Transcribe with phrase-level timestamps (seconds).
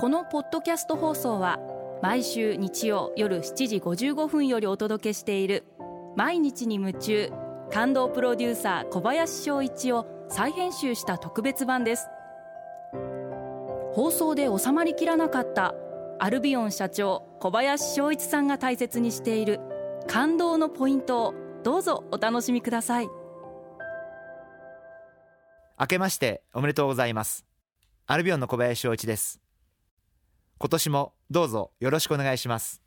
[0.00, 1.58] このポッドキャスト放送は
[2.02, 5.64] 毎週日曜夜7時55分よりお届けしている
[6.14, 7.32] 毎日に夢中
[7.72, 12.06] 感動プロデューサー小林翔一を再編集した特別版です。
[13.92, 15.74] 放送で収まりきらなかった
[16.20, 19.58] アルビオン社長小林翔一さんが大切にしている
[20.06, 23.08] 感動のポイントをどうぞお楽しみください。
[25.80, 27.44] 明けましておめでとうございます。
[28.06, 29.47] アルビオンの小林翔一です。
[30.60, 32.82] 今年もどうぞよろしくお願いします。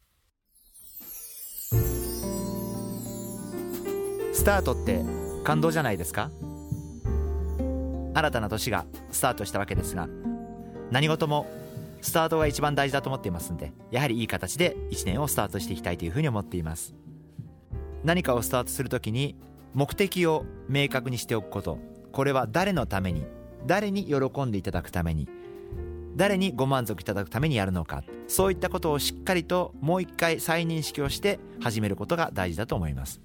[4.34, 5.06] スタートって
[5.46, 6.32] 感動じゃないですか？
[8.14, 10.10] 新たな年がスタートしたわけですが
[10.92, 11.48] 何事も
[12.02, 16.94] スタートが一番大事だと思っていますんでやはりいい形で1年をスタートしていきたいというふうに思っています。
[18.04, 19.38] 何かをスタートするときに
[19.74, 21.80] 目的を明確にしておくこと。
[22.12, 23.24] これは誰のために
[23.66, 25.30] 誰に喜んでいただくために
[26.16, 28.04] 誰にご満足いただくためにやるのか。
[28.28, 33.22] そういったことをしっかりともう一回再認識をして始めることが大事だと思います。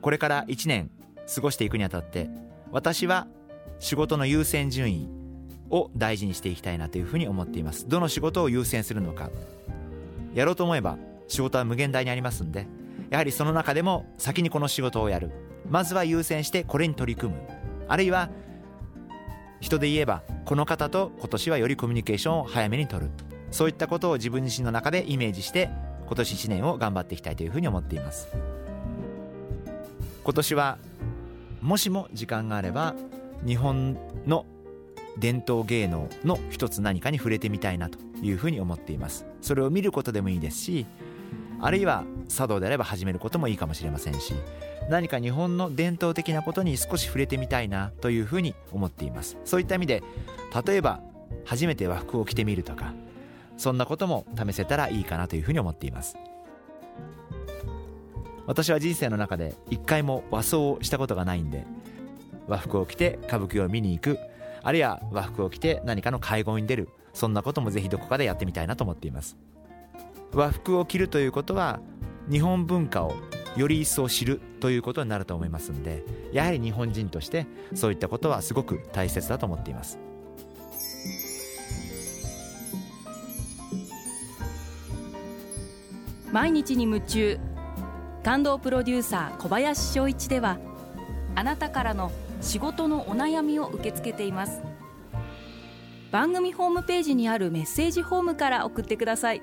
[0.00, 0.90] これから1年
[1.34, 2.28] 過ごしていくにあたって
[2.70, 3.26] 私は
[3.80, 5.08] 仕事の優先順位
[5.70, 7.88] を大事にしていきたいなというふうに思っています。
[7.88, 9.30] どの仕事を優先するのか。
[10.34, 10.98] やろうと思えば
[11.28, 12.66] 仕事は無限大にありますんで
[13.08, 15.30] やはりその中でも先にこの仕事をやる。
[15.68, 17.40] まずは優先してこれに取り組む。
[17.88, 18.30] あるいは
[19.60, 23.10] 人で言えばこの方と今年はよりコミュニケーションを早めに取る。
[23.50, 25.70] そういったことを自分自身の中でイメージして
[26.06, 28.28] 今年1年を頑張っていきたいというふうに思っています。
[30.22, 30.78] 今年は
[31.62, 32.94] もしも時間があれば
[33.44, 34.46] 日本の
[35.18, 39.26] 伝統芸能の一つ何かに触れてみたいなというふうに思っています。
[39.42, 40.86] それを見ることでもいいですし
[41.60, 44.34] あるいは茶道であれば始めることもいいかもしれませんし
[44.88, 49.36] 何か日本の伝統的なことに少し触れてみたいなというふうに思っています。
[49.44, 50.02] そういった意味で
[50.66, 51.00] 例えば
[51.44, 52.92] 初めて和服を着てみるとか
[53.56, 56.16] そんなことも試せたらいいかなというふうに思っています。
[58.46, 61.66] 私は人生の中で一回も和装をしたことがないんで
[62.46, 64.18] 和服を着て歌舞伎を見に行く
[64.62, 69.36] あるいは和服を着て何かの会合に出るそんなこともぜひどこかでやってみたいなと思っています。
[70.32, 71.80] 和服を着るということは
[72.30, 73.14] 日本文化を
[73.56, 79.98] より一層知るということになると思いますんでやはり日本人としてそういったことはすごく大切だと思っています。
[86.32, 87.38] 毎日に夢中
[88.22, 90.58] 感動プロデューサー小林翔一では
[91.34, 92.10] あなたからの
[92.42, 94.60] 仕事のお悩みを受け付けています。
[96.10, 99.42] 番組ホームページにあるメッセージフォームから送ってください。